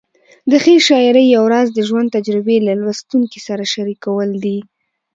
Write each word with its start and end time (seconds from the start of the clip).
د 0.49 0.51
ښې 0.63 0.75
شاعرۍ 0.87 1.25
یو 1.35 1.43
راز 1.53 1.67
د 1.73 1.79
ژوند 1.87 2.13
تجربې 2.17 2.57
له 2.67 2.73
لوستونکي 2.81 3.39
سره 3.47 3.63
شریکول 3.73 4.29
دي. 4.43 4.57